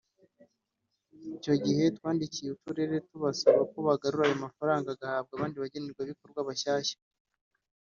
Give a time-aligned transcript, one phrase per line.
[1.35, 6.97] Icyo gihe twandikiye uturere tubasaba ko bagarura ayo mafaranga agahabwa abandi bagenerwabikorwa bashyashya